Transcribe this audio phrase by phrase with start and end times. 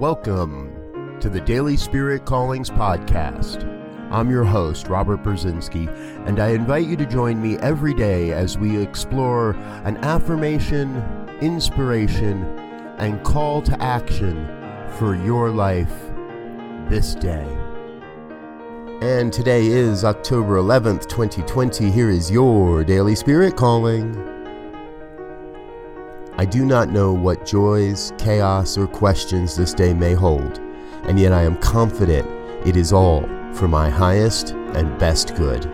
[0.00, 3.64] Welcome to the Daily Spirit Callings Podcast.
[4.12, 5.88] I'm your host, Robert Brzezinski,
[6.24, 11.02] and I invite you to join me every day as we explore an affirmation,
[11.40, 12.44] inspiration,
[12.98, 14.46] and call to action
[14.98, 15.92] for your life
[16.88, 17.48] this day.
[19.02, 21.90] And today is October 11th, 2020.
[21.90, 24.37] Here is your Daily Spirit Calling.
[26.40, 30.60] I do not know what joys, chaos, or questions this day may hold,
[31.02, 32.28] and yet I am confident
[32.64, 33.22] it is all
[33.54, 35.64] for my highest and best good.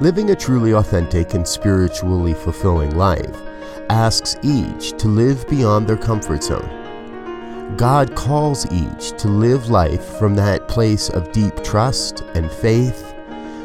[0.00, 3.42] Living a truly authentic and spiritually fulfilling life
[3.90, 7.74] asks each to live beyond their comfort zone.
[7.76, 13.16] God calls each to live life from that place of deep trust and faith,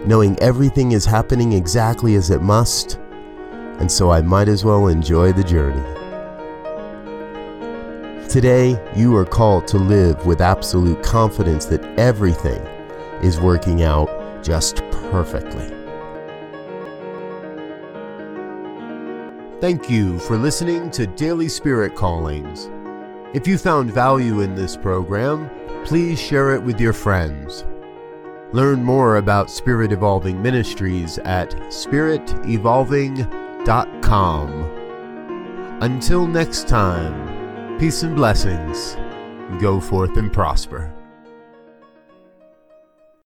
[0.07, 2.97] knowing everything is happening exactly as it must
[3.79, 5.81] and so I might as well enjoy the journey.
[8.29, 12.61] Today, you are called to live with absolute confidence that everything
[13.21, 14.09] is working out
[14.43, 14.77] just
[15.11, 15.69] perfectly.
[19.61, 22.69] Thank you for listening to Daily Spirit Callings.
[23.35, 25.49] If you found value in this program,
[25.85, 27.65] please share it with your friends.
[28.51, 33.42] Learn more about Spirit Evolving Ministries at spiritevolving.com
[35.81, 38.97] until next time, peace and blessings.
[39.61, 40.93] Go forth and prosper.